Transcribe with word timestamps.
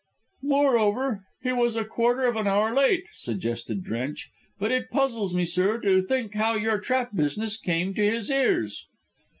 "Moreover, 0.41 1.25
he 1.43 1.51
was 1.51 1.75
a 1.75 1.85
quarter 1.85 2.25
of 2.25 2.35
an 2.35 2.47
hour 2.47 2.73
late," 2.73 3.03
suggested 3.11 3.83
Drench, 3.83 4.31
"but 4.57 4.71
it 4.71 4.89
puzzles 4.89 5.31
me, 5.31 5.45
sir, 5.45 5.79
to 5.81 6.01
think 6.01 6.33
how 6.33 6.55
your 6.55 6.79
trap 6.79 7.13
business 7.15 7.55
came 7.55 7.93
to 7.93 8.03
his 8.03 8.31
ears." 8.31 8.87